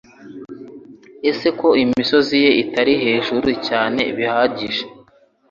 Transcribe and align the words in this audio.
Ese 1.29 1.47
ko 1.59 1.67
imisozi 1.83 2.35
ye 2.43 2.51
itari 2.63 2.93
hejuru 3.03 3.49
cyane 3.67 4.01
bihagije. 4.17 4.83